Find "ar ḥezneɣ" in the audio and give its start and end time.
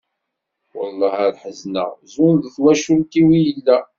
1.27-1.91